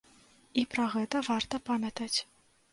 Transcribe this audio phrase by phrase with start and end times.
[0.61, 2.13] І пра гэта варта памятаць.